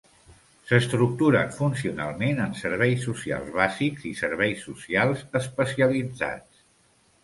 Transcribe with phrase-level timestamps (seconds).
[0.69, 6.71] S'estructuren funcionalment en serveis socials bàsics i serveis socials especialitzats.